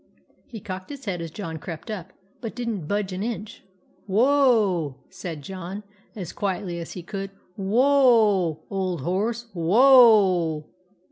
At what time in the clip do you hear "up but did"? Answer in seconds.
1.91-2.67